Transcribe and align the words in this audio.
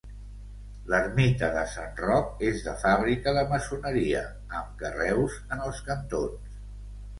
L'Ermita 0.93 1.49
de 1.57 1.65
Sant 1.73 1.93
Roc, 2.05 2.31
és 2.47 2.63
de 2.69 2.73
fàbrica 2.85 3.35
de 3.37 3.45
maçoneria, 3.53 4.25
amb 4.63 4.75
carreus 4.83 5.39
en 5.55 5.65
els 5.69 5.87
cantons. 5.93 6.61